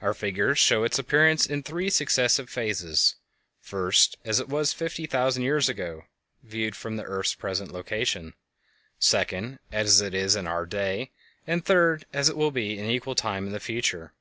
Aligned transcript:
Our 0.00 0.14
figures 0.14 0.58
show 0.58 0.82
its 0.84 0.98
appearance 0.98 1.44
in 1.44 1.62
three 1.62 1.90
successive 1.90 2.48
phases: 2.48 3.16
first, 3.60 4.16
as 4.24 4.40
it 4.40 4.48
was 4.48 4.72
fifty 4.72 5.04
thousand 5.04 5.42
years 5.42 5.68
ago 5.68 6.04
(viewed 6.42 6.74
from 6.74 6.96
the 6.96 7.02
earth's 7.02 7.34
present 7.34 7.70
location); 7.70 8.32
second, 8.98 9.58
as 9.70 10.00
it 10.00 10.14
is 10.14 10.36
in 10.36 10.46
our 10.46 10.64
day; 10.64 11.10
and, 11.46 11.62
third, 11.62 12.06
as 12.14 12.30
it 12.30 12.36
will 12.38 12.50
be 12.50 12.78
an 12.78 12.88
equal 12.88 13.14
time 13.14 13.46
in 13.46 13.52
the 13.52 13.60
future. 13.60 14.14